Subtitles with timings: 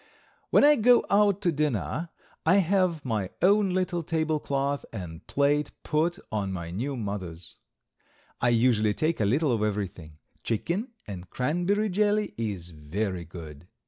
[0.49, 2.09] When I go out to dinner
[2.43, 7.55] I have my own little table cloth and plate put by my new mother's.
[8.41, 13.67] I usually take a little of everything; chicken and cranberry jelly is very good.